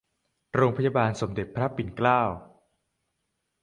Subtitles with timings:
[0.55, 2.21] โรงพยาบาลสมเด็จพระปิ่นเกล้า